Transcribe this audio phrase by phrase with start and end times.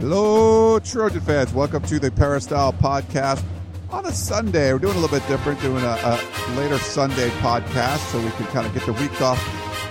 [0.00, 1.52] Hello, Trojan fans.
[1.52, 3.44] Welcome to the Peristyle Podcast
[3.90, 4.72] on a Sunday.
[4.72, 8.46] We're doing a little bit different, doing a, a later Sunday podcast so we can
[8.46, 9.38] kind of get the week off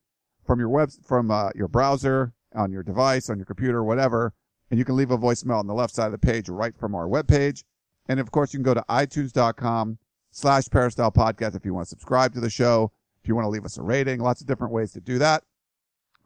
[0.46, 4.32] from your web, from uh, your browser, on your device, on your computer, whatever,
[4.70, 6.94] and you can leave a voicemail on the left side of the page right from
[6.94, 7.64] our webpage.
[8.08, 9.98] And of course, you can go to itunes.com
[10.34, 12.90] slash Peristyle Podcast if you want to subscribe to the show,
[13.22, 15.44] if you want to leave us a rating, lots of different ways to do that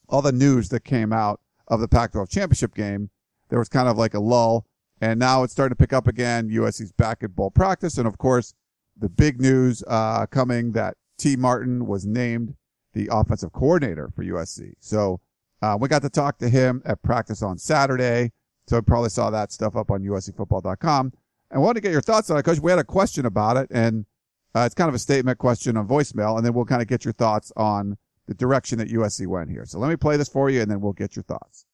[0.09, 3.11] all the news that came out of the Pac-12 championship game,
[3.49, 4.67] there was kind of like a lull,
[5.01, 6.49] and now it's starting to pick up again.
[6.49, 8.55] USC's back at bowl practice, and of course,
[8.97, 12.55] the big news uh, coming that Tee Martin was named
[12.95, 14.73] the offensive coordinator for USC.
[14.81, 15.21] So
[15.61, 18.33] uh, we got to talk to him at practice on Saturday.
[18.67, 21.07] So we probably saw that stuff up on USCFootball.com.
[21.07, 21.13] And
[21.53, 23.69] I wanted to get your thoughts on it because we had a question about it,
[23.71, 24.07] and
[24.55, 27.05] uh, it's kind of a statement question on voicemail, and then we'll kind of get
[27.05, 27.97] your thoughts on
[28.27, 29.65] the direction that USC went here.
[29.67, 31.67] So let me play this for you, and then we'll get your thoughts.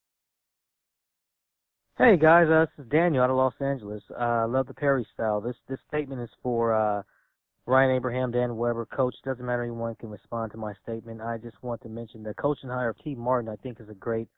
[1.99, 4.05] Hey guys, uh, this is Daniel out of Los Angeles.
[4.13, 5.41] Uh, I love the Perry style.
[5.41, 7.03] This this statement is for uh,
[7.67, 9.17] Ryan Abraham, Dan Weber, Coach.
[9.25, 11.21] Doesn't matter anyone can respond to my statement.
[11.21, 13.51] I just want to mention the coaching hire of Tee Martin.
[13.51, 14.29] I think is a great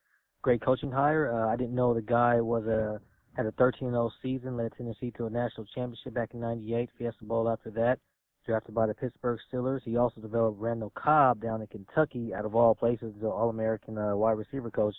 [0.43, 1.33] great coaching hire.
[1.33, 3.01] Uh, I didn't know the guy was a
[3.37, 7.49] had a 13-0 season, led Tennessee to a national championship back in '98, Fiesta Bowl
[7.49, 7.99] after that
[8.47, 9.81] drafted by the Pittsburgh Steelers.
[9.85, 14.17] He also developed Randall Cobb down in Kentucky, out of all places, the All-American uh,
[14.17, 14.95] wide receiver coach.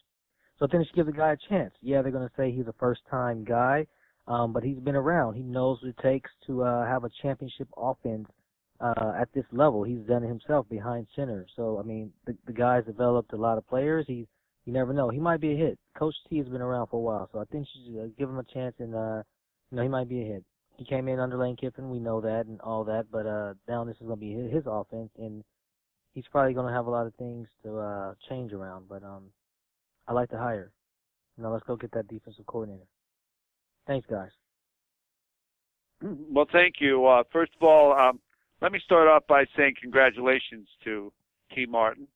[0.60, 1.74] So think they the guy a chance.
[1.82, 3.88] Yeah, they're going to say he's a first-time guy,
[4.28, 5.34] um, but he's been around.
[5.34, 8.28] He knows what it takes to uh, have a championship offense
[8.80, 9.84] uh, at this level.
[9.84, 11.48] He's done it himself behind center.
[11.56, 14.06] So I mean, the, the guy's developed a lot of players.
[14.08, 14.28] He's
[14.66, 15.10] you never know.
[15.10, 15.80] He might be a hit.
[15.98, 18.30] Coach T has been around for a while, so I think you should uh, give
[18.30, 19.24] him a chance, and uh,
[19.72, 20.44] you know he might be a hit
[20.82, 21.92] he came in under Lane Kiffin.
[21.92, 24.52] We know that and all that, but uh, now this is going to be his,
[24.52, 25.44] his offense, and
[26.16, 28.90] he's probably going to have a lot of things to uh, change around.
[28.90, 29.26] But um,
[30.08, 30.72] I like to hire.
[31.38, 32.88] Now let's go get that defensive coordinator.
[33.86, 34.32] Thanks, guys.
[36.02, 37.06] Well, thank you.
[37.06, 38.20] Uh, first of all, um,
[38.60, 41.14] let me start off by saying congratulations to
[41.54, 42.08] Tee Martin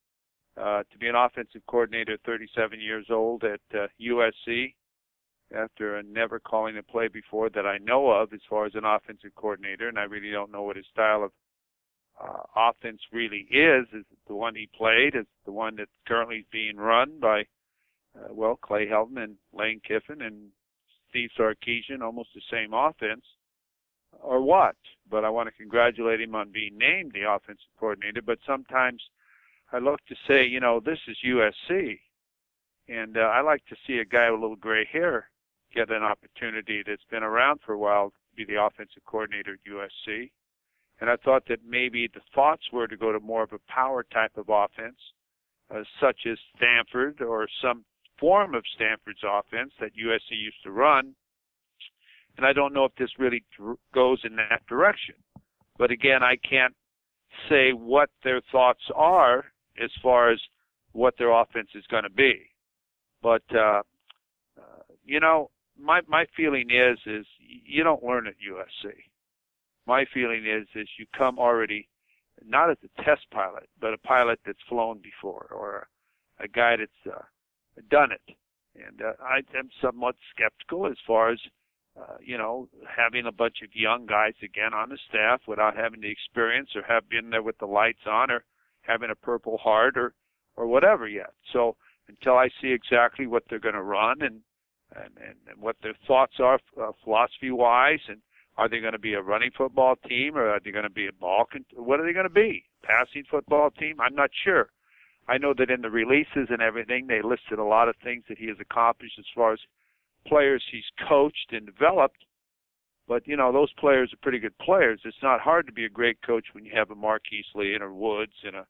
[0.57, 4.73] uh, to be an offensive coordinator, 37 years old at uh, USC
[5.55, 9.35] after never calling a play before that I know of as far as an offensive
[9.35, 11.31] coordinator, and I really don't know what his style of
[12.19, 13.85] uh, offense really is.
[13.93, 15.15] Is the one he played?
[15.15, 17.43] Is the one that's currently being run by
[18.17, 20.49] uh, well, Clay Helton and Lane Kiffin and
[21.09, 23.25] Steve Sarkisian, almost the same offense,
[24.21, 24.75] or what?
[25.09, 28.21] But I want to congratulate him on being named the offensive coordinator.
[28.21, 29.01] But sometimes
[29.71, 31.99] I look to say, you know, this is USC,
[32.87, 35.29] and uh, I like to see a guy with a little gray hair
[35.73, 39.71] get an opportunity that's been around for a while to be the offensive coordinator at
[39.71, 40.31] USC.
[41.01, 44.05] And I thought that maybe the thoughts were to go to more of a power
[44.13, 44.95] type of offense,
[45.73, 47.83] uh, such as Stanford or some
[48.17, 51.13] form of Stanford's offense that USC used to run.
[52.37, 53.43] And I don't know if this really
[53.93, 55.15] goes in that direction.
[55.77, 56.73] But again, I can't
[57.49, 59.45] say what their thoughts are
[59.83, 60.39] as far as
[60.93, 62.49] what their offense is going to be.
[63.21, 63.81] But uh,
[64.57, 65.49] uh, you know,
[65.79, 68.91] my my feeling is is you don't learn at USC.
[69.85, 71.87] My feeling is is you come already
[72.45, 75.87] not as a test pilot, but a pilot that's flown before or
[76.39, 77.21] a guy that's uh,
[77.89, 78.35] done it.
[78.75, 81.39] And uh, I am somewhat skeptical as far as
[81.97, 86.01] uh, you know having a bunch of young guys again on the staff without having
[86.01, 88.43] the experience or have been there with the lights on or
[88.87, 90.13] having a purple heart or
[90.57, 91.33] or whatever yet.
[91.51, 91.75] So
[92.07, 94.41] until I see exactly what they're going to run and
[94.95, 98.21] and, and, what their thoughts are uh, philosophy wise and
[98.57, 101.07] are they going to be a running football team or are they going to be
[101.07, 102.63] a ball con- what are they going to be?
[102.83, 103.99] Passing football team?
[103.99, 104.69] I'm not sure.
[105.27, 108.37] I know that in the releases and everything they listed a lot of things that
[108.37, 109.59] he has accomplished as far as
[110.27, 112.23] players he's coached and developed.
[113.07, 115.01] But you know those players are pretty good players.
[115.03, 117.83] It's not hard to be a great coach when you have a marquise lee and
[117.83, 118.65] a woods and a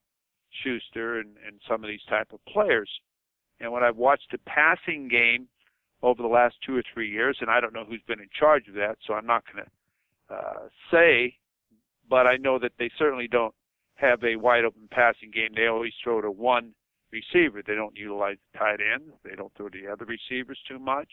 [0.64, 2.90] schuster and, and some of these type of players
[3.60, 5.48] and when i've watched the passing game
[6.06, 8.68] over the last two or three years, and I don't know who's been in charge
[8.68, 11.36] of that, so I'm not going to uh, say,
[12.08, 13.54] but I know that they certainly don't
[13.96, 15.50] have a wide open passing game.
[15.56, 16.74] They always throw to one
[17.12, 17.64] receiver.
[17.66, 19.14] They don't utilize the tight end.
[19.24, 21.10] They don't throw to the other receivers too much.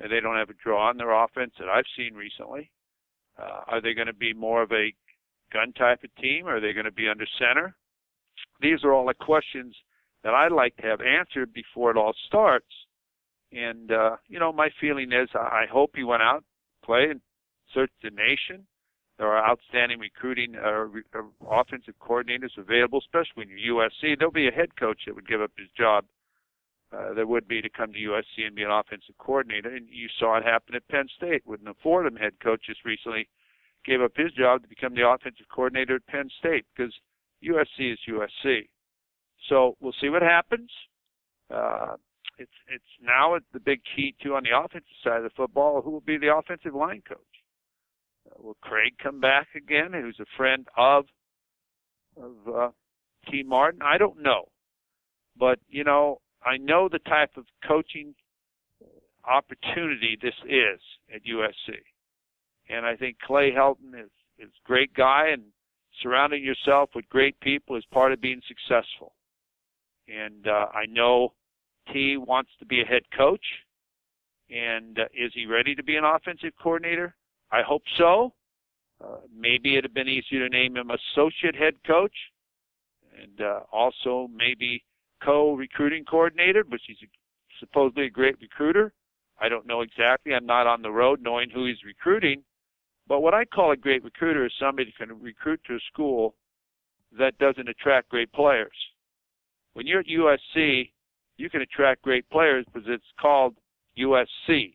[0.00, 2.70] And they don't have a draw on their offense that I've seen recently.
[3.38, 4.92] Uh, are they going to be more of a
[5.52, 6.46] gun type of team?
[6.46, 7.76] Are they going to be under center?
[8.64, 9.76] These are all the questions
[10.22, 12.72] that I'd like to have answered before it all starts.
[13.52, 16.42] And uh, you know, my feeling is I hope he went out,
[16.82, 17.20] play, and
[17.74, 18.66] search the nation.
[19.18, 24.18] There are outstanding recruiting uh, re- uh, offensive coordinators available, especially you're USC.
[24.18, 26.06] There'll be a head coach that would give up his job.
[26.90, 30.08] Uh, there would be to come to USC and be an offensive coordinator, and you
[30.18, 33.28] saw it happen at Penn State when the Fordham head coach just recently
[33.84, 36.94] gave up his job to become the offensive coordinator at Penn State because
[37.48, 38.68] USC is USC.
[39.48, 40.70] So we'll see what happens.
[41.52, 41.96] Uh,
[42.38, 45.82] it's it's now the big key too on the offensive side of the football.
[45.82, 47.18] Who will be the offensive line coach?
[48.26, 49.92] Uh, will Craig come back again?
[49.92, 51.04] Who's a friend of
[52.16, 52.70] of uh,
[53.30, 53.82] Tee Martin?
[53.82, 54.48] I don't know,
[55.38, 58.14] but you know I know the type of coaching
[59.26, 60.80] opportunity this is
[61.14, 61.76] at USC,
[62.68, 65.42] and I think Clay Helton is is a great guy, and
[66.02, 69.14] surrounding yourself with great people is part of being successful.
[70.08, 71.32] And uh, I know
[71.92, 73.44] T wants to be a head coach.
[74.50, 77.14] And uh, is he ready to be an offensive coordinator?
[77.50, 78.32] I hope so.
[79.02, 82.14] Uh, maybe it'd have been easier to name him associate head coach
[83.20, 84.82] and uh, also maybe
[85.22, 87.06] co-recruiting coordinator, but he's a,
[87.60, 88.92] supposedly a great recruiter.
[89.40, 90.34] I don't know exactly.
[90.34, 92.42] I'm not on the road knowing who he's recruiting.
[93.06, 96.34] But what I call a great recruiter is somebody who can recruit to a school
[97.18, 98.72] that doesn't attract great players.
[99.74, 100.90] When you're at USC,
[101.36, 103.56] you can attract great players because it's called
[103.98, 104.74] USC.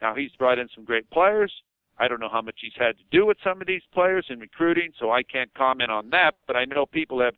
[0.00, 1.52] Now he's brought in some great players.
[1.98, 4.40] I don't know how much he's had to do with some of these players in
[4.40, 6.32] recruiting, so I can't comment on that.
[6.46, 7.34] But I know people have.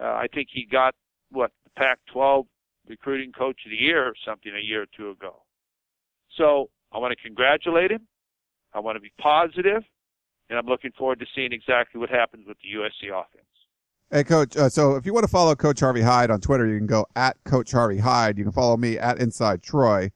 [0.00, 0.94] Uh, I think he got
[1.30, 2.46] what the Pac-12
[2.88, 5.42] recruiting coach of the year or something a year or two ago.
[6.36, 8.06] So I want to congratulate him.
[8.74, 9.82] I want to be positive,
[10.48, 13.46] and I'm looking forward to seeing exactly what happens with the USC offense.
[14.10, 14.56] Hey, Coach.
[14.56, 17.06] Uh, so if you want to follow Coach Harvey Hyde on Twitter, you can go
[17.16, 18.36] at Coach Harvey Hyde.
[18.36, 20.10] You can follow me at Inside Troy.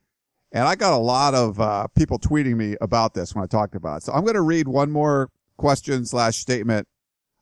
[0.53, 3.75] And I got a lot of uh, people tweeting me about this when I talked
[3.75, 4.03] about it.
[4.05, 6.87] So I'm going to read one more question slash statement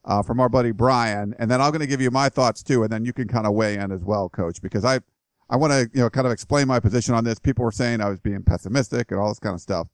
[0.04, 2.82] uh, from our buddy Brian, and then I'm going to give you my thoughts too,
[2.82, 5.00] and then you can kind of weigh in as well, Coach, because I
[5.48, 7.38] I want to you know kind of explain my position on this.
[7.38, 9.88] People were saying I was being pessimistic and all this kind of stuff.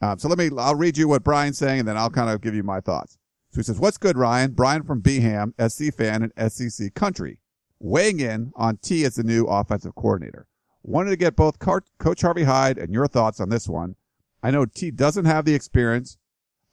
[0.00, 2.40] Um, so let me I'll read you what Brian's saying, and then I'll kind of
[2.40, 3.18] give you my thoughts.
[3.52, 4.52] So he says, what's good, Ryan?
[4.52, 7.38] Brian from Beham, SC fan and SEC country.
[7.80, 10.46] Weighing in on T as the new offensive coordinator.
[10.82, 13.96] Wanted to get both Coach Harvey Hyde and your thoughts on this one.
[14.42, 16.16] I know T doesn't have the experience,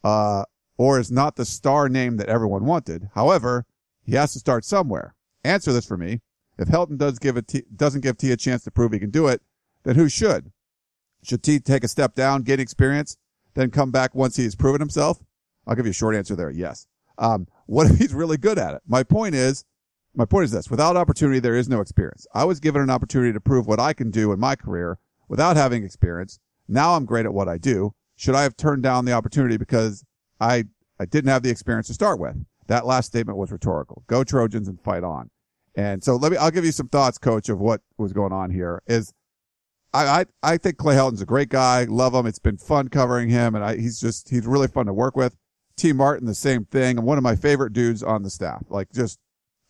[0.04, 0.44] uh,
[0.78, 3.10] or is not the star name that everyone wanted.
[3.16, 3.66] However,
[4.04, 5.16] he has to start somewhere.
[5.44, 6.22] Answer this for me.
[6.58, 9.12] If Helton does give a T, doesn't give T a chance to prove he can
[9.12, 9.42] do it,
[9.84, 10.52] then who should?
[11.24, 13.18] Should T take a step down, gain experience,
[13.54, 15.20] then come back once he has proven himself?
[15.66, 16.50] I'll give you a short answer there.
[16.50, 16.88] Yes.
[17.18, 18.82] Um, what if he's really good at it?
[18.88, 19.66] My point is,
[20.16, 22.26] my point is this: without opportunity, there is no experience.
[22.34, 25.58] I was given an opportunity to prove what I can do in my career without
[25.58, 26.40] having experience.
[26.68, 27.94] Now I'm great at what I do.
[28.16, 30.06] Should I have turned down the opportunity because
[30.40, 30.66] I
[31.00, 32.36] I didn't have the experience to start with?
[32.68, 34.04] That last statement was rhetorical.
[34.08, 35.30] Go Trojans and fight on.
[35.76, 38.50] And so let me, I'll give you some thoughts, coach, of what was going on
[38.50, 39.14] here is
[39.94, 41.86] I, I, I think Clay Helton's a great guy.
[41.86, 42.26] Love him.
[42.26, 45.36] It's been fun covering him and I, he's just, he's really fun to work with.
[45.76, 46.98] Tee Martin, the same thing.
[46.98, 48.64] And one of my favorite dudes on the staff.
[48.70, 49.20] Like just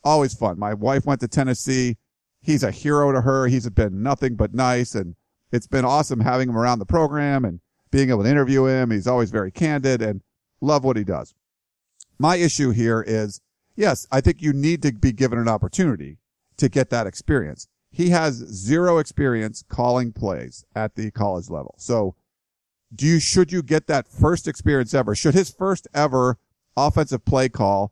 [0.04, 0.58] always fun.
[0.58, 1.98] My wife went to Tennessee.
[2.42, 3.48] He's a hero to her.
[3.48, 4.96] He's been nothing but nice.
[4.96, 5.16] And
[5.52, 7.60] it's been awesome having him around the program and
[7.92, 8.92] being able to interview him.
[8.92, 10.22] He's always very candid and
[10.62, 11.34] love what he does.
[12.20, 13.42] My issue here is,
[13.76, 16.18] yes, I think you need to be given an opportunity
[16.58, 17.68] to get that experience.
[17.98, 21.74] He has zero experience calling plays at the college level.
[21.80, 22.13] So
[22.94, 25.16] do you, should you get that first experience ever?
[25.16, 26.38] Should his first ever
[26.77, 27.92] offensive play call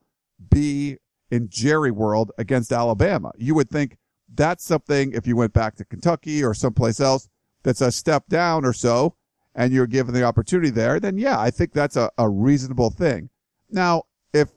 [0.52, 0.98] be
[1.32, 3.32] in Jerry world against Alabama?
[3.36, 3.98] You would think
[4.32, 7.28] that's something if you went back to Kentucky or someplace else
[7.64, 9.16] that's a step down or so
[9.56, 13.32] and you're given the opportunity there, then yeah, I think that's a, a reasonable thing.
[13.72, 14.50] Now, if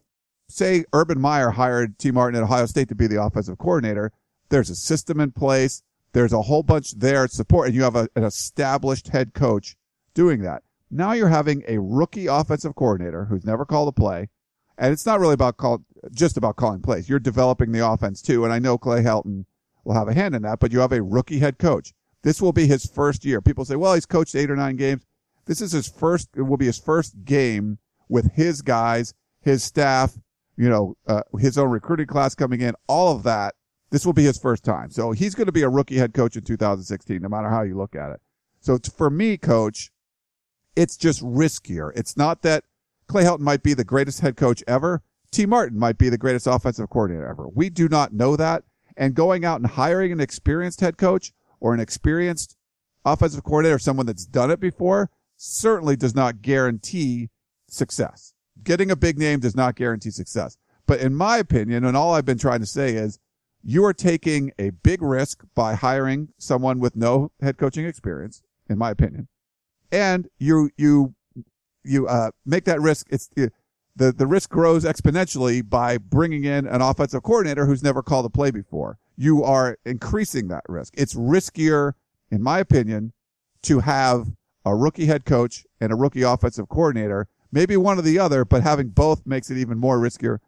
[0.47, 4.13] say Urban Meyer hired Tee Martin at Ohio State to be the offensive coordinator,
[4.49, 5.83] there's a system in place.
[6.13, 9.77] There's a whole bunch there support and you have a, an established head coach
[10.15, 10.63] doing that.
[10.91, 14.29] Now you're having a rookie offensive coordinator who's never called a play.
[14.79, 17.09] And it's not really about call, just about calling plays.
[17.09, 18.45] You're developing the offense too.
[18.45, 19.45] And I know Clay Helton
[19.85, 21.93] will have a hand in that, but you have a rookie head coach.
[22.23, 23.41] This will be his first year.
[23.41, 25.03] People say, well, he's coached eight or nine games.
[25.47, 27.79] This is his first, it will be his first game
[28.09, 30.17] with his guys, his staff,
[30.57, 33.55] you know, uh, his own recruiting class coming in, all of that.
[33.91, 34.91] This will be his first time.
[34.91, 37.77] So he's going to be a rookie head coach in 2016, no matter how you
[37.77, 38.21] look at it.
[38.61, 39.91] So for me, coach,
[40.77, 41.91] it's just riskier.
[41.95, 42.65] It's not that
[43.07, 45.03] Clay Helton might be the greatest head coach ever.
[45.31, 47.49] Tee Martin might be the greatest offensive coordinator ever.
[47.49, 48.65] We do not know that.
[48.97, 52.57] And going out and hiring an experienced head coach or an experienced
[53.05, 57.31] offensive coordinator, someone that's done it before, certainly does not guarantee
[57.69, 58.35] success.
[58.63, 60.59] Getting a big name does not guarantee success.
[60.87, 63.19] But in my opinion, and all I've been trying to say is
[63.69, 68.79] you are taking a big risk by hiring someone with no head coaching experience, in
[68.79, 69.29] my opinion.
[69.93, 71.15] And you, you,
[71.85, 73.09] you, uh, make that risk.
[73.11, 73.53] It's, the,
[73.95, 78.51] the risk grows exponentially by bringing in an offensive coordinator who's never called a play
[78.51, 80.95] before you are increasing that risk.
[80.97, 81.93] It's riskier,
[82.31, 83.13] in my opinion,
[83.65, 84.29] to have
[84.65, 88.63] a rookie head coach and a rookie offensive coordinator, maybe one or the other, but
[88.63, 90.39] having both makes it even more riskier,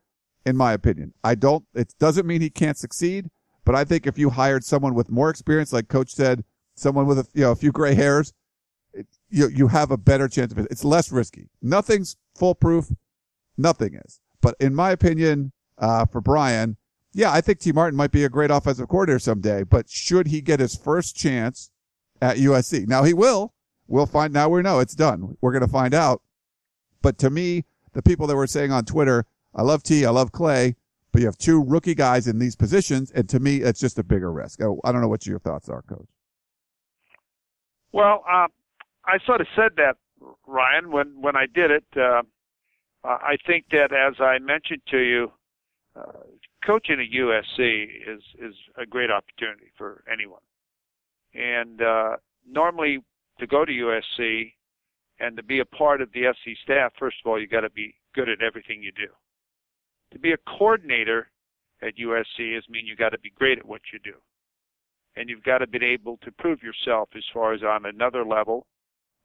[0.47, 1.13] in my opinion.
[1.23, 3.31] I don't, it doesn't mean he can't succeed,
[3.65, 6.45] but I think if you hired someone with more experience, like coach said,
[6.75, 8.33] someone with a, you know, a few gray hairs,
[8.93, 10.69] it, you, you have a better chance of it.
[10.71, 11.49] It's less risky.
[11.63, 12.91] Nothing's foolproof.
[13.57, 14.21] Nothing is.
[14.41, 16.77] But in my opinion, uh, for Brian,
[17.13, 20.41] yeah, I think Tee Martin might be a great offensive coordinator someday, but should he
[20.41, 21.71] get his first chance
[22.23, 22.87] at USC?
[22.87, 23.53] Now he will.
[23.87, 25.37] We'll find, now we know it's done.
[25.41, 26.23] We're going to find out.
[27.03, 30.33] But to me, the people that were saying on Twitter, I love T, I love
[30.33, 30.77] Clay,
[31.13, 34.05] but you have two rookie guys in these positions, and to me, it's just a
[34.05, 34.61] bigger risk.
[34.63, 36.09] I don't know what your thoughts are, Coach.
[37.93, 38.47] Well, uh,
[39.05, 39.97] I sort of said that,
[40.47, 41.85] Ryan, when when I did it.
[41.97, 42.23] Uh,
[43.03, 45.33] I think that, as I mentioned to you,
[45.97, 46.21] uh,
[46.65, 50.43] coaching at USC is is a great opportunity for anyone.
[51.35, 52.17] And uh,
[52.47, 53.03] normally,
[53.39, 54.53] to go to USC
[55.19, 57.71] and to be a part of the SC staff, first of all, you got to
[57.71, 59.09] be good at everything you do.
[60.13, 61.31] To be a coordinator
[61.83, 64.15] at USC is mean you got to be great at what you do,
[65.17, 68.67] and you've got to be able to prove yourself as far as on another level,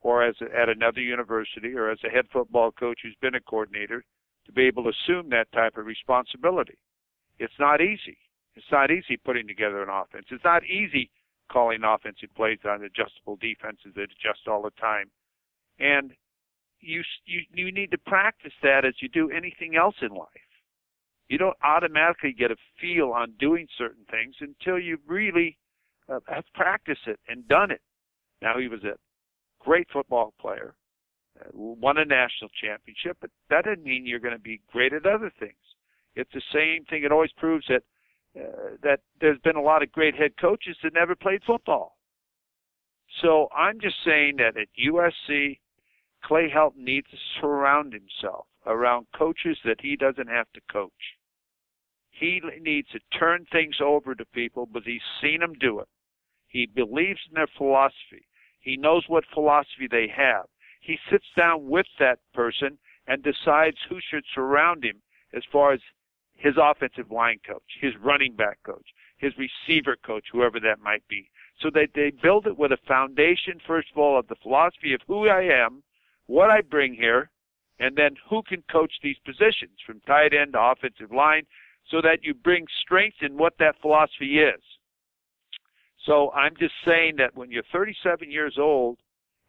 [0.02, 3.42] or as a, at another university, or as a head football coach who's been a
[3.42, 4.04] coordinator,
[4.46, 6.78] to be able to assume that type of responsibility.
[7.40, 8.18] It's not easy.
[8.56, 10.28] It's not easy putting together an offense.
[10.30, 11.10] It's not easy
[11.52, 15.10] calling offensive plays on adjustable defenses that adjust all the time.
[15.80, 16.14] And
[16.80, 20.45] you you you need to practice that as you do anything else in life.
[21.28, 25.58] You don't automatically get a feel on doing certain things until you really
[26.08, 27.82] uh, have practiced it and done it.
[28.42, 28.98] Now he was a
[29.60, 30.76] great football player,
[31.40, 35.06] uh, won a national championship, but that doesn't mean you're going to be great at
[35.06, 35.54] other things.
[36.16, 37.04] It's the same thing.
[37.04, 37.84] It always proves that
[38.38, 41.98] uh, that there's been a lot of great head coaches that never played football.
[43.22, 45.60] So I'm just saying that at USC,
[46.24, 50.92] Clay Helton needs to surround himself around coaches that he doesn't have to coach.
[52.18, 55.88] He needs to turn things over to people, but he's seen them do it.
[56.48, 58.26] He believes in their philosophy.
[58.62, 60.46] He knows what philosophy they have.
[60.80, 65.02] He sits down with that person and decides who should surround him
[65.34, 65.82] as far as
[66.34, 71.30] his offensive line coach, his running back coach, his receiver coach, whoever that might be.
[71.60, 75.02] So that they build it with a foundation, first of all, of the philosophy of
[75.06, 75.84] who I am,
[76.28, 77.30] what I bring here,
[77.80, 81.46] and then who can coach these positions from tight end to offensive line
[81.90, 84.62] so that you bring strength in what that philosophy is.
[86.06, 88.98] So I'm just saying that when you're 37 years old,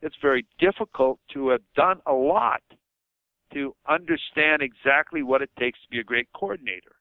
[0.02, 2.62] it's very difficult to have done a lot
[3.52, 6.96] to understand exactly what it takes to be a great coordinator,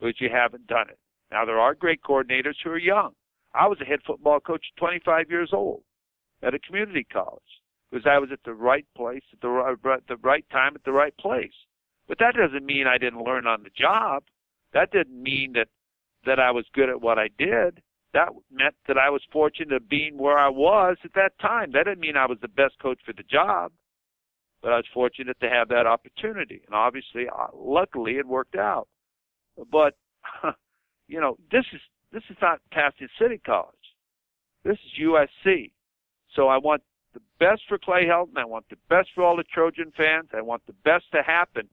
[0.00, 0.98] but you haven't done it.
[1.30, 3.12] Now there are great coordinators who are young.
[3.54, 5.82] I was a head football coach at 25 years old
[6.42, 7.42] at a community college
[7.90, 10.92] because I was at the right place at the right, the right time at the
[10.92, 11.52] right place.
[12.08, 14.22] But that doesn't mean I didn't learn on the job.
[14.76, 15.68] That didn't mean that
[16.26, 17.80] that I was good at what I did.
[18.12, 21.70] That meant that I was fortunate of being where I was at that time.
[21.72, 23.72] That didn't mean I was the best coach for the job,
[24.60, 26.60] but I was fortunate to have that opportunity.
[26.66, 28.86] And obviously, uh, luckily, it worked out.
[29.72, 29.94] But
[31.08, 31.80] you know, this is
[32.12, 33.74] this is not Pasadena City College.
[34.62, 35.70] This is USC.
[36.34, 36.82] So I want
[37.14, 38.36] the best for Clay Helton.
[38.36, 40.28] I want the best for all the Trojan fans.
[40.36, 41.66] I want the best to happen.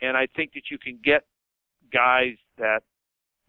[0.00, 1.24] And I think that you can get
[1.92, 2.82] guys that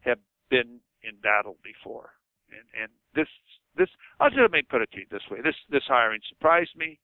[0.01, 0.19] have
[0.49, 2.11] been in battle before.
[2.49, 3.27] And and this
[3.75, 5.39] this I'll just let me put it to you this way.
[5.43, 6.99] This this hiring surprised me.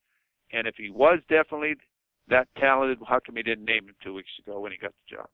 [0.52, 1.76] And if he was definitely
[2.30, 5.16] that talented, how come he didn't name him two weeks ago when he got the
[5.18, 5.28] job?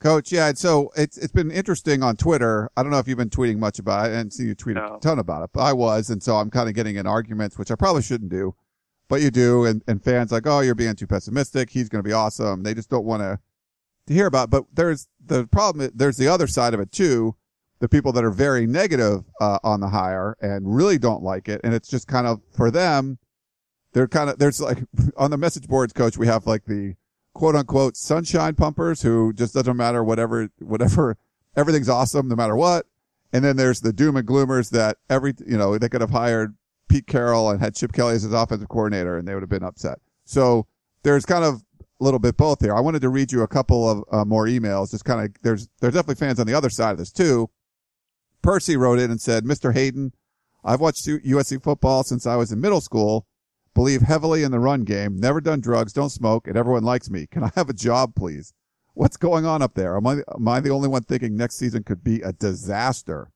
[0.00, 2.68] Coach, yeah, so it's it's been interesting on Twitter.
[2.76, 4.08] I don't know if you've been tweeting much about it.
[4.08, 4.96] I didn't see you tweet no.
[4.96, 7.58] a ton about it, but I was, and so I'm kind of getting in arguments,
[7.58, 8.54] which I probably shouldn't do,
[9.08, 11.70] but you do, and, and fans like, oh, you're being too pessimistic.
[11.70, 12.64] He's going to be awesome.
[12.64, 13.38] They just don't want to
[14.06, 14.50] to hear about.
[14.50, 15.90] But there's the problem.
[15.94, 17.36] There's the other side of it too.
[17.80, 21.60] The people that are very negative uh, on the hire and really don't like it,
[21.64, 23.18] and it's just kind of for them.
[23.92, 24.78] They're kind of there's like
[25.16, 26.16] on the message boards, coach.
[26.16, 26.94] We have like the
[27.34, 31.18] quote unquote sunshine pumpers who just doesn't matter whatever, whatever,
[31.56, 32.86] everything's awesome no matter what.
[33.32, 36.54] And then there's the doom and gloomers that every, you know, they could have hired
[36.88, 39.64] Pete Carroll and had Chip Kelly as his offensive coordinator and they would have been
[39.64, 39.98] upset.
[40.24, 40.66] So
[41.02, 41.62] there's kind of
[42.04, 42.74] little bit both here.
[42.74, 44.90] I wanted to read you a couple of uh, more emails.
[44.90, 47.50] Just kind of, there's, there's definitely fans on the other side of this too.
[48.42, 49.72] Percy wrote in and said, Mr.
[49.72, 50.12] Hayden,
[50.64, 53.26] I've watched USC football since I was in middle school
[53.74, 57.26] believe heavily in the run game, never done drugs, don't smoke, and everyone likes me.
[57.26, 58.54] Can I have a job, please?
[58.94, 59.96] What's going on up there?
[59.96, 63.32] Am I, am I the only one thinking next season could be a disaster?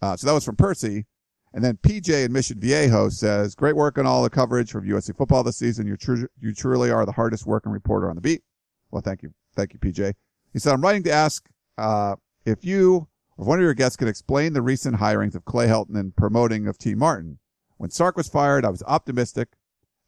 [0.00, 1.04] Uh, so that was from Percy.
[1.54, 5.16] And then PJ in Mission Viejo says, great work on all the coverage from USC
[5.16, 5.86] football this season.
[5.86, 8.42] You, tr- you truly are the hardest working reporter on the beat.
[8.90, 9.32] Well, thank you.
[9.54, 10.14] Thank you, PJ.
[10.52, 14.08] He said, I'm writing to ask, uh, if you or one of your guests could
[14.08, 17.38] explain the recent hirings of Clay Helton and promoting of Tee Martin.
[17.76, 19.48] When Sark was fired, I was optimistic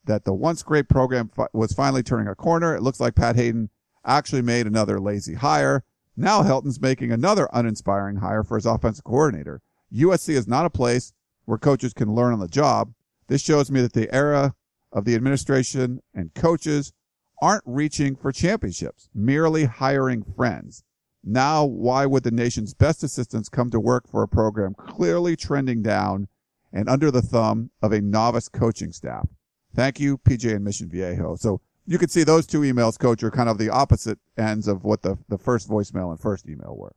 [0.04, 2.74] that the once great program fi- was finally turning a corner.
[2.74, 3.70] It looks like Pat Haden
[4.04, 5.84] actually made another lazy hire.
[6.16, 9.60] Now Helton's making another uninspiring hire for his offensive coordinator.
[9.92, 11.12] USC is not a place
[11.46, 12.92] where coaches can learn on the job.
[13.28, 14.54] This shows me that the era
[14.92, 16.92] of the administration and coaches
[17.40, 20.84] aren't reaching for championships, merely hiring friends.
[21.24, 25.82] Now, why would the nation's best assistants come to work for a program clearly trending
[25.82, 26.28] down
[26.72, 29.28] and under the thumb of a novice coaching staff?
[29.74, 31.36] Thank you, PJ and Mission Viejo.
[31.36, 34.84] So you can see those two emails, Coach, are kind of the opposite ends of
[34.84, 36.94] what the, the first voicemail and first email were.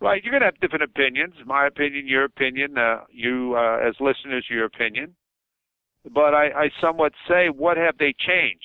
[0.00, 0.22] Right.
[0.24, 1.34] You're going to have different opinions.
[1.44, 5.14] My opinion, your opinion, uh, you uh, as listeners, your opinion.
[6.14, 8.64] But I, I somewhat say, what have they changed?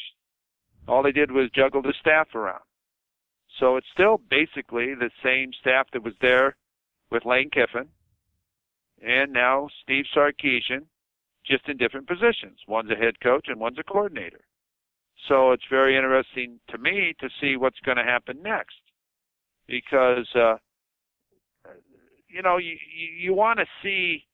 [0.87, 2.61] All they did was juggle the staff around.
[3.59, 6.55] So it's still basically the same staff that was there
[7.11, 7.87] with Lane Kiffin
[9.05, 10.85] and now Steve Sarkisian
[11.45, 12.59] just in different positions.
[12.67, 14.41] One's a head coach and one's a coordinator.
[15.27, 18.75] So it's very interesting to me to see what's going to happen next,
[19.67, 20.55] because uh,
[22.35, 22.75] you know you
[23.17, 24.25] you want to see.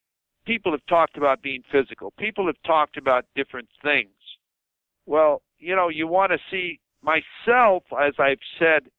[0.44, 2.12] People have talked about being physical.
[2.18, 4.10] People have talked about different things.
[5.06, 8.90] Well, you know, you want to see myself, as I've said,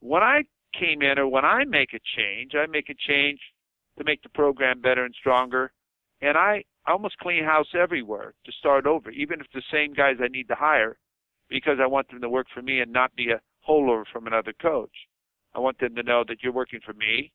[0.00, 0.42] when I
[0.76, 3.38] came in or when I make a change, I make a change
[3.98, 5.70] to make the program better and stronger.
[6.20, 10.16] And I I almost clean house everywhere to start over, even if the same guys
[10.20, 10.98] I need to hire,
[11.48, 14.54] because I want them to work for me and not be a holdover from another
[14.60, 14.96] coach.
[15.54, 17.32] I want them to know that you're working for me,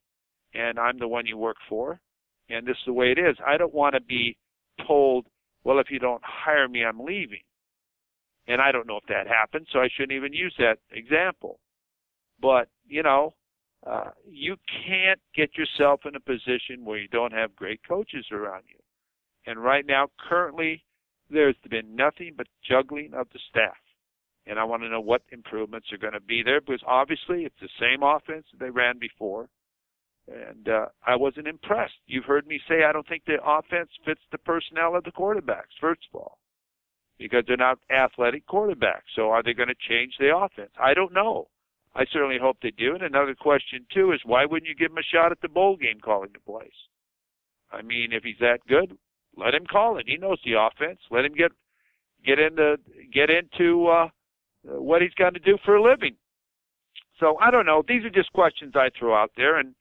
[0.56, 2.00] and I'm the one you work for,
[2.50, 3.36] and this is the way it is.
[3.46, 4.38] I don't want to be
[4.88, 5.28] told,
[5.64, 7.44] well, if you don't hire me, I'm leaving.
[8.48, 11.60] And I don't know if that happens, so I shouldn't even use that example.
[12.40, 13.34] But, you know,
[13.86, 14.56] uh, you
[14.88, 18.78] can't get yourself in a position where you don't have great coaches around you.
[19.48, 20.84] And right now, currently,
[21.30, 23.78] there's been nothing but juggling of the staff.
[24.48, 27.56] And I want to know what improvements are going to be there because obviously it's
[27.62, 29.50] the same offense they ran before.
[30.28, 31.94] And uh, I wasn't impressed.
[32.08, 35.78] You've heard me say I don't think the offense fits the personnel of the quarterbacks,
[35.80, 36.40] first of all,
[37.20, 39.14] because they're not athletic quarterbacks.
[39.16, 40.72] So are they going to change the offense?
[40.80, 41.48] I don't know.
[41.94, 42.96] I certainly hope they do.
[42.96, 45.78] And another question, too, is why wouldn't you give him a shot at the bowl
[45.78, 46.72] game calling the plays?
[47.72, 48.98] I mean, if he's that good,
[49.38, 50.06] let him call it.
[50.08, 51.00] He knows the offense.
[51.12, 51.52] Let him get
[52.26, 52.78] get into
[53.14, 54.08] get into uh,
[54.64, 56.16] what he's got to do for a living.
[57.20, 57.84] So I don't know.
[57.88, 59.74] These are just questions I throw out there, and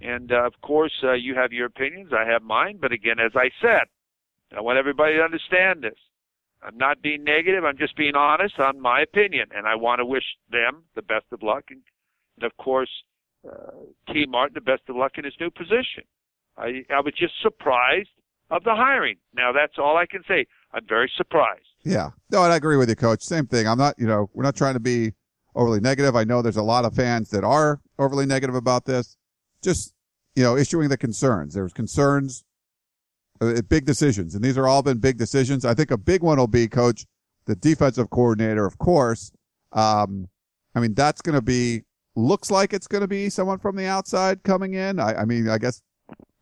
[0.00, 2.12] and uh, of course uh, you have your opinions.
[2.12, 2.78] I have mine.
[2.80, 3.84] But again, as I said,
[4.56, 5.98] I want everybody to understand this.
[6.62, 7.64] I'm not being negative.
[7.64, 11.26] I'm just being honest on my opinion, and I want to wish them the best
[11.30, 11.82] of luck, and,
[12.36, 12.90] and of course,
[13.46, 16.04] uh, Tee Martin the best of luck in his new position.
[16.56, 18.08] I I was just surprised
[18.50, 19.16] of the hiring.
[19.34, 20.46] Now that's all I can say.
[20.72, 21.66] I'm very surprised.
[21.84, 22.10] Yeah.
[22.30, 23.22] No, and I agree with you, coach.
[23.22, 23.68] Same thing.
[23.68, 25.12] I'm not, you know, we're not trying to be
[25.54, 26.16] overly negative.
[26.16, 29.16] I know there's a lot of fans that are overly negative about this.
[29.62, 29.92] Just,
[30.34, 31.54] you know, issuing the concerns.
[31.54, 32.44] There's concerns,
[33.40, 35.64] uh, big decisions, and these are all been big decisions.
[35.64, 37.06] I think a big one will be, coach,
[37.46, 39.32] the defensive coordinator, of course.
[39.72, 40.28] Um,
[40.74, 41.82] I mean, that's going to be,
[42.14, 45.00] looks like it's going to be someone from the outside coming in.
[45.00, 45.82] I, I mean, I guess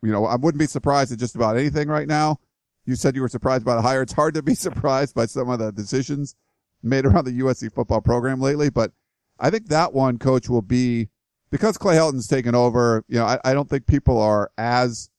[0.05, 2.37] you know, I wouldn't be surprised at just about anything right now.
[2.85, 4.03] You said you were surprised by the hire.
[4.03, 6.35] It's hard to be surprised by some of the decisions
[6.83, 8.91] made around the USC football program lately, but
[9.39, 11.09] I think that one coach will be
[11.51, 13.03] because Clay Helton's taken over.
[13.07, 15.09] You know, I, I don't think people are as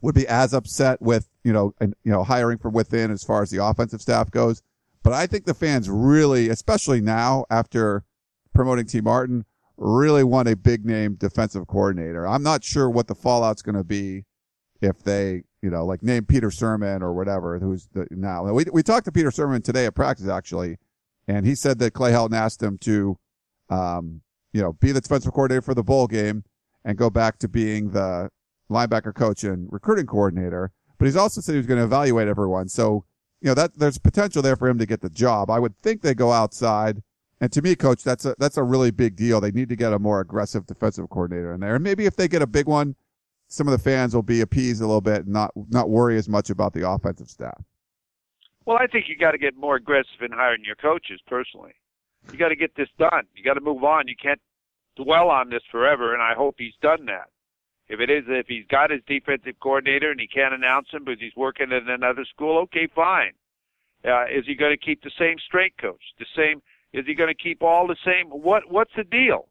[0.00, 3.42] would be as upset with you know and you know hiring from within as far
[3.42, 4.62] as the offensive staff goes.
[5.02, 8.04] But I think the fans really, especially now after
[8.52, 9.44] promoting Tee Martin,
[9.76, 12.26] really want a big name defensive coordinator.
[12.26, 14.24] I'm not sure what the fallout's going to be
[14.80, 18.44] if they, you know, like name Peter Sirmon or whatever, who's the, now.
[18.52, 20.78] We, we talked to Peter Sirmon today at practice, actually,
[21.26, 23.18] and he said that Clay Helton asked him to,
[23.70, 26.44] um, you know, be the defensive coordinator for the bowl game
[26.84, 28.30] and go back to being the
[28.70, 30.72] linebacker coach and recruiting coordinator.
[30.98, 32.68] But he's also said he was going to evaluate everyone.
[32.68, 33.04] So,
[33.40, 35.50] you know, that there's potential there for him to get the job.
[35.50, 37.02] I would think they go outside
[37.40, 39.40] and to me, coach, that's a, that's a really big deal.
[39.40, 41.76] They need to get a more aggressive defensive coordinator in there.
[41.76, 42.96] And maybe if they get a big one,
[43.46, 46.28] some of the fans will be appeased a little bit and not, not worry as
[46.28, 47.62] much about the offensive staff.
[48.66, 51.72] Well, I think you got to get more aggressive in hiring your coaches personally.
[52.32, 53.24] You got to get this done.
[53.34, 54.08] You got to move on.
[54.08, 54.40] You can't
[54.96, 57.30] dwell on this forever, and I hope he's done that.
[57.88, 61.20] If it is, if he's got his defensive coordinator and he can't announce him because
[61.20, 63.32] he's working at another school, okay, fine.
[64.04, 66.60] Uh, is he going to keep the same strength coach, the same
[66.92, 68.28] is he going to keep all the same?
[68.30, 69.48] What What's the deal?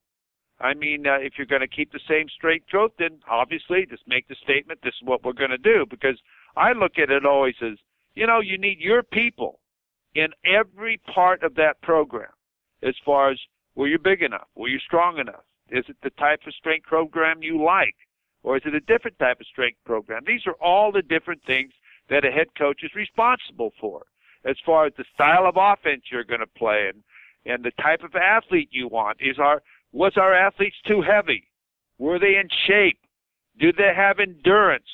[0.59, 4.07] I mean, uh, if you're going to keep the same straight coach, then obviously just
[4.07, 5.85] make the statement, this is what we're going to do.
[5.87, 6.19] Because
[6.55, 7.77] I look at it always as,
[8.15, 9.59] you know, you need your people
[10.15, 12.31] in every part of that program
[12.83, 13.39] as far as
[13.75, 14.47] were you big enough?
[14.55, 15.43] Were you strong enough?
[15.69, 17.95] Is it the type of strength program you like?
[18.43, 20.23] Or is it a different type of strength program?
[20.25, 21.73] These are all the different things
[22.09, 24.05] that a head coach is responsible for
[24.45, 27.03] as far as the style of offense you're going to play and
[27.45, 29.17] and the type of athlete you want.
[29.21, 29.61] Is our
[29.91, 31.47] was our athletes too heavy?
[31.97, 32.99] Were they in shape?
[33.59, 34.87] Do they have endurance?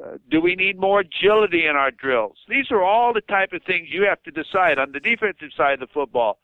[0.00, 2.38] Uh, do we need more agility in our drills?
[2.48, 5.74] These are all the type of things you have to decide on the defensive side
[5.74, 6.38] of the football.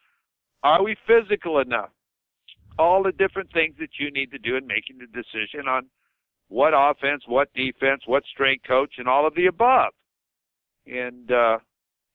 [0.65, 1.91] Are we physical enough?
[2.79, 5.87] All the different things that you need to do in making the decision on
[6.49, 9.93] what offense, what defense, what strength coach, and all of the above.
[10.87, 11.59] And uh,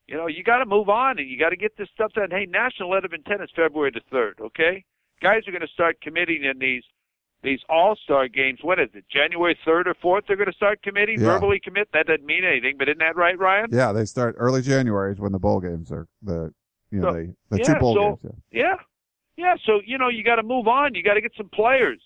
[0.08, 2.30] you know, you got to move on and you got to get this stuff done.
[2.32, 4.40] Hey, national letter of intent is February the third.
[4.42, 4.84] Okay,
[5.22, 6.84] guys are going to start committing in these
[7.44, 8.60] these All Star games.
[8.64, 9.06] What is it?
[9.10, 10.26] January third or fourth?
[10.28, 11.20] They're going to start committing.
[11.20, 11.28] Yeah.
[11.28, 11.90] Verbally commit.
[11.94, 13.68] That doesn't mean anything, but isn't that right, Ryan?
[13.72, 16.54] Yeah, they start early January is when the bowl games are the
[16.92, 18.44] you know so, they, the yeah, two bowl so, games.
[18.52, 18.62] Yeah.
[18.62, 18.76] yeah,
[19.38, 19.56] yeah.
[19.66, 20.96] So you know you got to move on.
[20.96, 22.02] You got to get some players.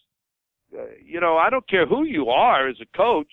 [0.75, 3.29] Uh, you know, I don't care who you are as a coach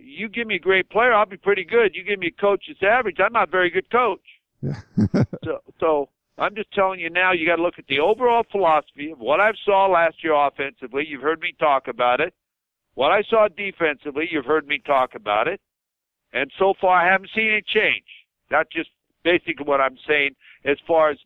[0.00, 1.94] you give me a great player, I'll be pretty good.
[1.94, 4.20] You give me a coach that's average, I'm not a very good coach.
[4.62, 4.80] Yeah.
[5.44, 9.10] so, so I'm just telling you now, you got to look at the overall philosophy
[9.10, 11.04] of what I saw last year offensively.
[11.06, 12.32] You've heard me talk about it.
[12.94, 15.60] What I saw defensively, you've heard me talk about it.
[16.32, 18.04] And so far, I haven't seen any change.
[18.50, 18.90] That's just
[19.24, 21.18] basically what I'm saying as far as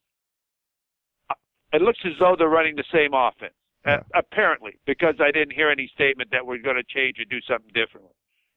[1.31, 1.35] uh,
[1.73, 3.55] it looks as though they're running the same offense.
[3.87, 3.97] Yeah.
[3.97, 7.41] Uh, apparently, because I didn't hear any statement that we're going to change or do
[7.49, 8.13] something differently.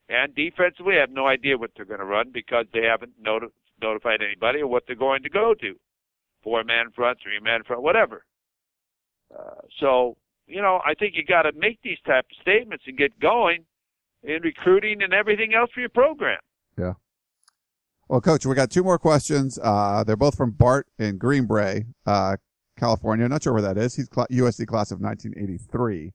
[0.10, 3.54] And defensively, I have no idea what they're going to run because they haven't noti-
[3.80, 5.75] notified anybody of what they're going to go to.
[6.43, 8.25] Four man front, three man front, whatever.
[9.38, 12.97] Uh, so, you know, I think you got to make these type of statements and
[12.97, 13.65] get going
[14.23, 16.39] in recruiting and everything else for your program.
[16.78, 16.93] Yeah.
[18.10, 19.60] Well, coach, we got two more questions.
[19.62, 22.38] Uh, they're both from Bart in Greenbrae, uh,
[22.76, 23.30] California.
[23.30, 23.95] Not sure where that is.
[23.95, 26.12] He's cl- USC class of 1983.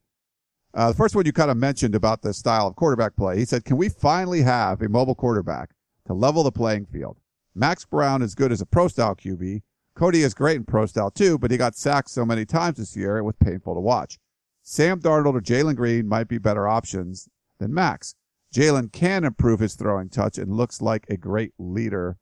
[0.74, 3.38] Uh, the first one you kind of mentioned about the style of quarterback play.
[3.38, 5.70] He said, can we finally have a mobile quarterback
[6.06, 7.16] to level the playing field?
[7.54, 9.62] Max Brown is good as a pro style QB.
[9.94, 12.96] Cody is great in pro style too, but he got sacked so many times this
[12.96, 14.18] year it was painful to watch.
[14.64, 17.28] Sam Darnold or Jalen Greene might be better options
[17.60, 18.16] than Max.
[18.54, 22.16] Jalen can improve his throwing touch and looks like a great leader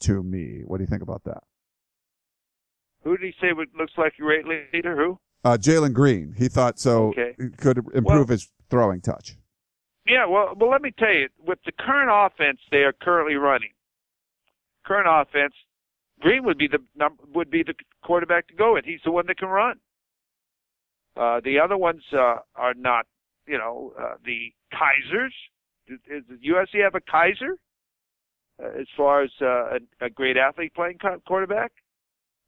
[0.00, 0.60] to me.
[0.66, 1.42] What do you think about that?
[3.04, 4.94] Who did he say would, looks like a great leader?
[4.96, 5.18] Who?
[5.44, 6.34] Uh, Jalen Greene.
[6.36, 7.08] He thought so.
[7.08, 7.34] Okay.
[7.56, 9.36] Could improve Well- his throwing touch.
[10.06, 13.72] Yeah, well, well, let me tell you, with the current offense they are currently running,
[14.86, 15.52] current offense,
[16.20, 16.78] Greene would be the
[17.34, 18.86] would be the quarterback to go with.
[18.86, 19.78] He's the one that can run.
[21.14, 23.06] Uh, the other ones uh, are not,
[23.46, 25.34] you know, uh, the Kizers.
[25.88, 27.54] Does, USC have a Kizer
[28.62, 31.72] uh, as far as uh, a, a great athlete playing quarterback?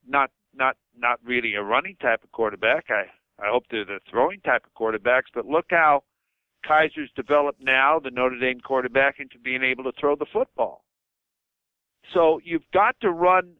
[0.06, 2.86] Not, not, not really a running type of quarterback.
[2.90, 3.04] I,
[3.42, 5.30] I hope they're the throwing type of quarterbacks.
[5.34, 6.04] But look how
[6.68, 10.84] Kizer's developed now, the Notre Dame quarterback, into being able to throw the football.
[12.12, 13.52] So you've got to run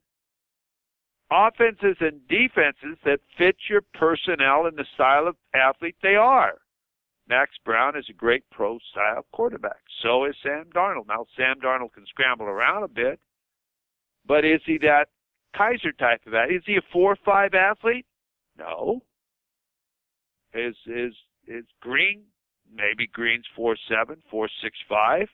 [1.30, 6.54] offenses and defenses that fit your personnel and the style of athlete they are.
[7.30, 9.82] Max Brown is a great pro style quarterback.
[10.02, 11.06] So is Sam Darnold.
[11.06, 13.20] Now Sam Darnold can scramble around a bit,
[14.26, 15.06] but is he that
[15.54, 16.56] Kizer type of athlete?
[16.56, 18.04] Is he a 4 5 athlete?
[18.58, 19.00] No.
[20.52, 21.14] Is is
[21.46, 22.24] is Greene
[22.74, 25.28] maybe Greene's four seven, four six five?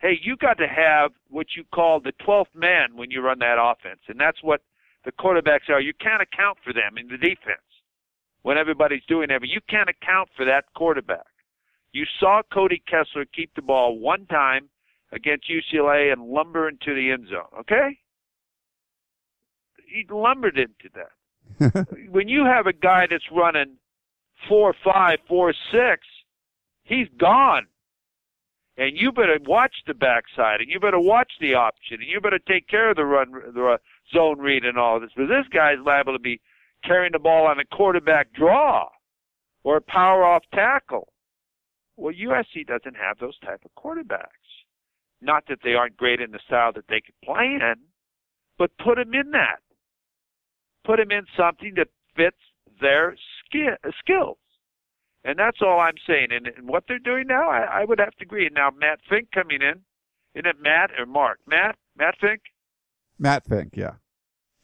[0.00, 3.56] Hey, you got to have what you call the twelfth man when you run that
[3.58, 4.60] offense, and that's what
[5.06, 5.80] the quarterbacks are.
[5.80, 7.67] You can't account for them in the defense
[8.42, 9.54] when everybody's doing everything.
[9.54, 11.26] You can't account for that quarterback.
[11.92, 14.68] You saw Cody Kessler keep the ball one time
[15.12, 17.60] against UCLA and lumber into the end zone.
[17.60, 17.98] Okay,
[19.86, 21.10] he lumbered into that
[22.10, 23.76] when you have a guy that's running
[24.48, 26.06] four five, four six,
[26.84, 27.66] he's gone.
[28.76, 32.38] And you better watch the backside, and you better watch the option, and you better
[32.38, 33.78] take care of the run, the uh,
[34.14, 35.10] zone read, and all this.
[35.16, 36.40] But this guy's liable to be
[36.84, 38.88] carrying the ball on a quarterback draw
[39.64, 41.08] or a power off tackle.
[41.96, 44.26] Well, USC doesn't have those type of quarterbacks.
[45.20, 47.74] Not that they aren't great in the style that they could play in,
[48.56, 49.58] but put them in that
[50.88, 52.40] put them in something that fits
[52.80, 53.14] their
[53.44, 54.38] ski- uh, skills.
[55.22, 56.28] And that's all I'm saying.
[56.30, 58.46] And, and what they're doing now, I, I would have to agree.
[58.46, 59.82] And now Matt Fink coming in,
[60.34, 61.40] isn't it Matt or Mark?
[61.46, 61.76] Matt?
[61.96, 62.40] Matt Fink?
[63.18, 63.94] Matt Fink, yeah.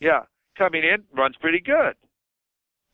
[0.01, 0.21] Yeah,
[0.57, 1.95] coming in, runs pretty good.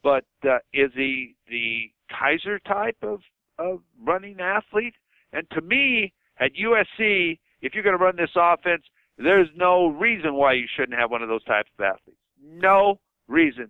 [0.03, 3.21] But uh, is he the Kizer type of,
[3.59, 4.95] of running athlete?
[5.33, 8.83] And to me, at USC, if you're going to run this offense,
[9.19, 12.19] there's no reason why you shouldn't have one of those types of athletes.
[12.43, 13.69] No reason,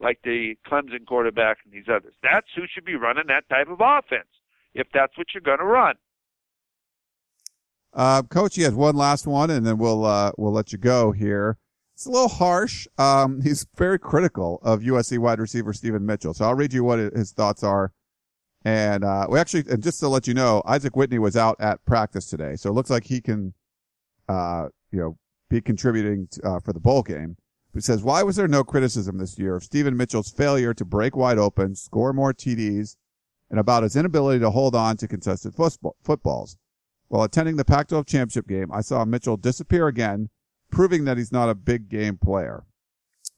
[0.00, 2.14] like the Clemson quarterback and these others.
[2.22, 4.28] That's who should be running that type of offense,
[4.74, 5.96] if that's what you're going to run.
[7.92, 11.12] Uh, coach, he has one last one, and then we'll uh, we'll let you go
[11.12, 11.58] here.
[11.94, 12.88] It's a little harsh.
[12.98, 16.34] Um, he's very critical of USC wide receiver Steven Mitchell.
[16.34, 17.92] So I'll read you what his thoughts are.
[18.64, 21.84] And uh, we actually, and just to let you know, Isaac Whitney was out at
[21.84, 23.52] practice today, so it looks like he can,
[24.26, 25.18] uh, you know,
[25.50, 27.36] be contributing uh, for the bowl game.
[27.74, 31.14] He says, why was there no criticism this year of Steven Mitchell's failure to break
[31.14, 32.96] wide open, score more TDs,
[33.50, 36.56] and about his inability to hold on to contested football, footballs?
[37.08, 40.30] While attending the Pac-12 championship game, I saw Mitchell disappear again,
[40.74, 42.64] proving that he's not a big game player.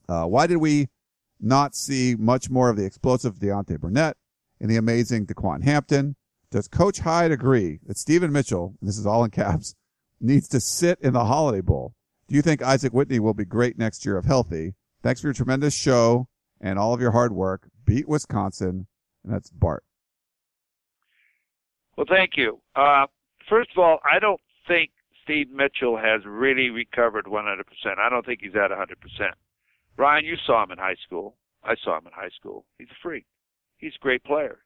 [0.09, 0.89] Uh, why did we
[1.39, 4.17] not see much more of the explosive Deontay Burnett
[4.61, 6.17] and the amazing DeQuan Hampton?
[6.51, 9.75] Does Coach Hyde agree that Steven Mitchell, and this is all in caps,
[10.21, 11.93] needs to sit in the Holiday Bowl?
[12.29, 14.75] Do you think Isaac Whitney will be great next year if healthy?
[15.03, 16.29] Thanks for your tremendous show
[16.61, 17.69] and all of your hard work.
[17.85, 18.87] Beat Wisconsin.
[19.25, 19.85] And that's Bart.
[21.97, 22.61] Well, thank you.
[22.75, 23.07] Uh,
[23.49, 24.91] first of all, I don't think
[25.27, 27.63] Steve Mitchell has really recovered 100%.
[27.99, 28.87] I don't think he's at 100%.
[29.97, 31.37] Ryan, you saw him in high school.
[31.65, 32.65] I saw him in high school.
[32.79, 33.27] He's a freak.
[33.79, 34.61] He's a great player.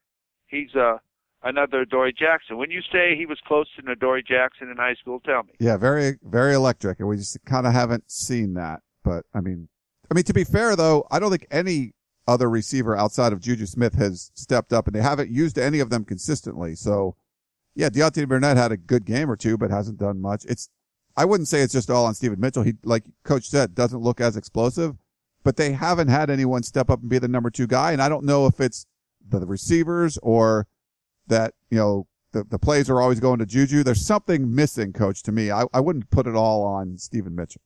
[0.48, 0.98] He's uh,
[1.42, 2.58] another Dory Jackson.
[2.58, 5.52] When you say he was close to Dory Jackson in high school, tell me.
[5.58, 7.00] Yeah, very, very electric.
[7.00, 8.80] And we just kind of haven't seen that.
[9.02, 9.68] But I mean,
[10.10, 11.94] I mean, to be fair though, I don't think any
[12.28, 15.88] other receiver outside of Juju Smith has stepped up and they haven't used any of
[15.88, 16.74] them consistently.
[16.74, 17.16] So
[17.74, 20.44] yeah, Deontay Burnett had a good game or two, but hasn't done much.
[20.46, 20.68] It's,
[21.16, 22.62] I wouldn't say it's just all on Steven Mitchell.
[22.62, 24.96] He, like coach said, doesn't look as explosive,
[25.44, 27.92] but they haven't had anyone step up and be the number two guy.
[27.92, 28.86] And I don't know if it's
[29.28, 30.66] the receivers or
[31.28, 33.82] that, you know, the, the plays are always going to Juju.
[33.82, 35.50] There's something missing, coach, to me.
[35.50, 37.62] I, I wouldn't put it all on Steven Mitchell.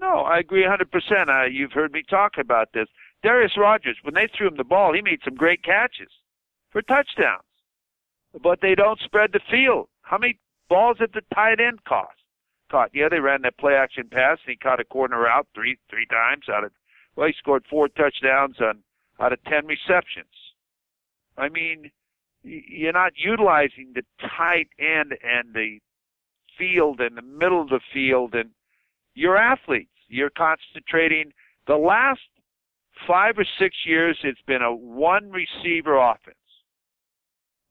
[0.00, 1.28] No, I agree 100%.
[1.28, 2.88] Uh, you've heard me talk about this.
[3.22, 6.10] Darreus Rogers, when they threw him the ball, he made some great catches
[6.70, 7.42] for touchdowns.
[8.40, 9.88] But they don't spread the field.
[10.02, 12.16] How many balls did the tight end cost?
[12.70, 12.90] Caught.
[12.94, 16.06] Yeah, they ran that play action pass and he caught a corner route three three
[16.06, 16.72] times out of
[17.16, 18.82] well, he scored four touchdowns on
[19.20, 20.32] out of ten receptions.
[21.36, 21.90] I mean,
[22.42, 25.78] you're not utilizing the tight end and the
[26.58, 28.50] field and the middle of the field and
[29.14, 29.90] your athletes.
[30.08, 31.32] You're concentrating
[31.66, 32.20] the last
[33.06, 36.36] five or six years it's been a one receiver offense.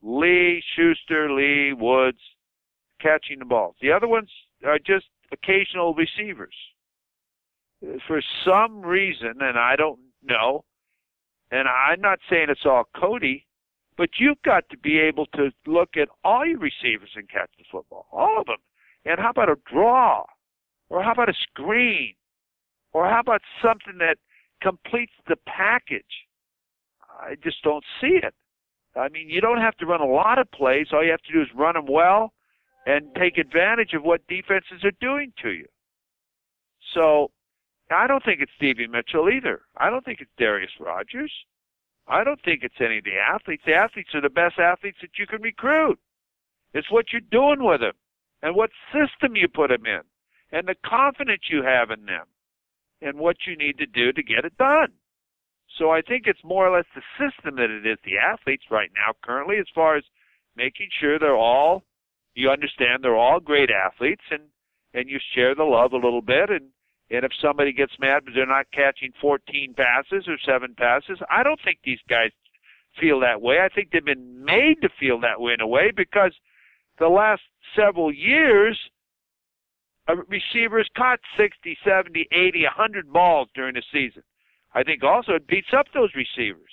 [0.01, 2.19] Lee, Schuster, Lee, Woods
[2.99, 3.75] catching the balls.
[3.81, 4.29] The other ones
[4.65, 6.55] are just occasional receivers.
[8.07, 10.63] For some reason, and I don't know,
[11.51, 13.47] and I'm not saying it's all Cody,
[13.97, 17.65] but you've got to be able to look at all your receivers and catch the
[17.71, 18.57] football, all of them.
[19.05, 20.23] And how about a draw?
[20.89, 22.15] Or how about a screen?
[22.93, 24.17] Or how about something that
[24.61, 26.03] completes the package?
[27.19, 28.33] I just don't see it.
[28.95, 30.87] I mean, you don't have to run a lot of plays.
[30.91, 32.33] All you have to do is run them well
[32.85, 35.67] and take advantage of what defenses are doing to you.
[36.93, 37.31] So,
[37.91, 39.61] I don't think it's Stevie Mitchell either.
[39.77, 41.31] I don't think it's Darreus Rogers.
[42.07, 43.63] I don't think it's any of the athletes.
[43.65, 45.99] The athletes are the best athletes that you can recruit.
[46.73, 47.93] It's what you're doing with them
[48.41, 50.01] and what system you put them in
[50.51, 52.25] and the confidence you have in them
[53.01, 54.93] and what you need to do to get it done.
[55.77, 58.91] So I think it's more or less the system that it is the athletes right
[58.95, 60.03] now currently as far as
[60.55, 61.83] making sure they're all
[62.33, 64.43] you understand they're all great athletes and
[64.93, 66.69] and you share the love a little bit and
[67.09, 71.43] and if somebody gets mad because they're not catching 14 passes or 7 passes, I
[71.43, 72.31] don't think these guys
[72.99, 73.59] feel that way.
[73.59, 76.31] I think they've been made to feel that way in a way because
[76.99, 77.41] the last
[77.75, 78.79] several years
[80.07, 84.23] uh, receivers caught 60, 70, 80, 100 balls during the season.
[84.73, 86.71] I think also it beats up those receivers.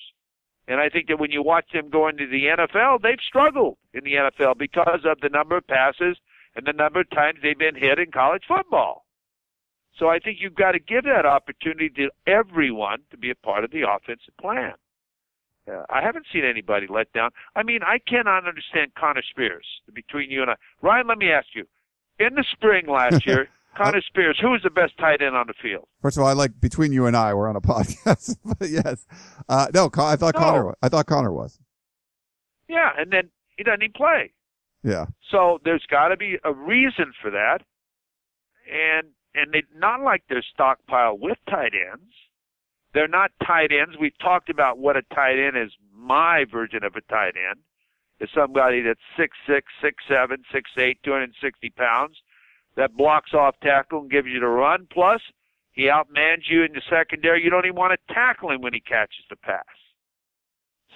[0.69, 4.05] And I think that when you watch them go into the NFL, they've struggled in
[4.05, 6.19] the NFL because of the number of passes
[6.55, 9.07] and the number of times they've been hit in college football.
[9.99, 13.65] So I think you've got to give that opportunity to everyone to be a part
[13.65, 14.75] of the offensive plan.
[15.69, 17.31] Uh, I haven't seen anybody let down.
[17.57, 20.55] I mean, I cannot understand Connor Spears between you and I.
[20.83, 21.67] Ryan, let me ask you.
[22.19, 23.49] In the spring last year,
[23.79, 25.87] Connor Spears, who is the best tight end on the field?
[26.03, 28.37] First of all, I like between you and I, we're on a podcast.
[28.45, 29.07] but yes,
[29.49, 30.41] uh, no, I thought no.
[30.41, 30.75] Connor.
[30.83, 31.59] I thought Connor was.
[32.69, 34.33] Yeah, and then he doesn't even play.
[34.83, 35.07] Yeah.
[35.31, 37.59] So there's got to be a reason for that,
[38.71, 42.13] and and they not like they're stockpiled with tight ends.
[42.95, 43.97] They're not tight ends.
[44.01, 45.73] We've talked about what a tight end is.
[45.95, 47.61] My version of a tight end
[48.21, 52.17] is somebody that's six six, six seven, six eight, two hundred and sixty pounds
[52.77, 54.87] that blocks off tackle and gives you the run.
[54.93, 55.21] Plus,
[55.73, 57.43] he outmans you in the secondary.
[57.43, 59.65] You don't even want to tackle him when he catches the pass.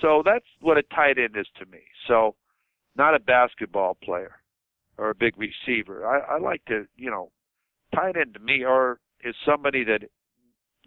[0.01, 1.81] So that's what a tight end is to me.
[2.09, 2.35] So,
[2.97, 4.37] not a basketball player
[4.99, 6.07] or a big receiver.
[6.07, 7.31] I, I like to, you know,
[7.95, 10.03] tight end to me or is somebody that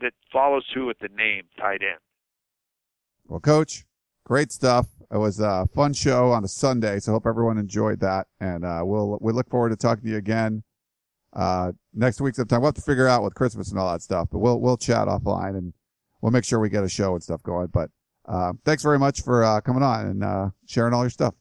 [0.01, 1.99] that follows through with the name tight end.
[3.27, 3.85] Well, coach,
[4.25, 4.87] great stuff.
[5.09, 8.27] It was a fun show on a Sunday, so hope everyone enjoyed that.
[8.39, 10.63] And uh, we'll we look forward to talking to you again
[11.35, 12.61] uh, next week sometime.
[12.61, 15.07] We'll have to figure out with Christmas and all that stuff, but we'll we'll chat
[15.07, 15.73] offline and
[16.21, 17.67] we'll make sure we get a show and stuff going.
[17.67, 17.89] But
[18.27, 21.35] uh, thanks very much for uh, coming on and uh, sharing all your stuff.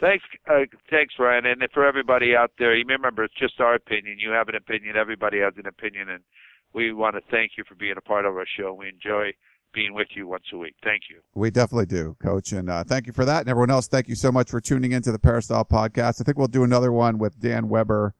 [0.00, 2.74] Thanks, uh, thanks, Ryan, and for everybody out there.
[2.74, 4.16] You remember, it's just our opinion.
[4.18, 4.96] You have an opinion.
[4.96, 6.24] Everybody has an opinion, and
[6.72, 8.74] we want to thank you for being a part of our show.
[8.74, 9.30] We enjoy
[9.72, 10.74] being with you once a week.
[10.82, 11.20] Thank you.
[11.34, 13.40] We definitely do, Coach, and uh, thank you for that.
[13.40, 16.20] And everyone else, thank you so much for tuning into the Peristyle podcast.
[16.20, 18.14] I think we'll do another one with Dan Weber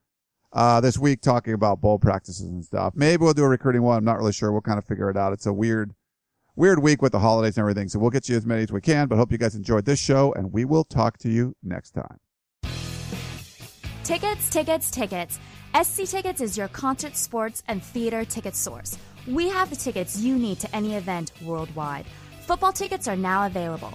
[0.52, 2.94] uh, this week, talking about bowl practices and stuff.
[2.94, 3.98] Maybe we'll do a recruiting one.
[3.98, 4.52] I'm not really sure.
[4.52, 5.32] We'll kind of figure it out.
[5.32, 5.94] It's a weird
[6.54, 7.88] weird week with the holidays and everything.
[7.88, 9.98] So we'll get you as many as we can, but hope you guys enjoyed this
[9.98, 12.18] show and we will talk to you next time.
[14.04, 15.38] Tickets, tickets, tickets.
[15.80, 18.98] SC Tickets is your concert, sports, and theater ticket source.
[19.26, 22.04] We have the tickets you need to any event worldwide.
[22.46, 23.94] Football tickets are now available.